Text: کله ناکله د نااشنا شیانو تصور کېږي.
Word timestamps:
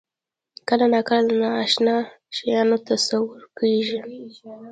کله 0.67 0.85
ناکله 0.93 1.21
د 1.27 1.31
نااشنا 1.41 1.95
شیانو 2.35 2.77
تصور 2.89 3.39
کېږي. 3.57 3.99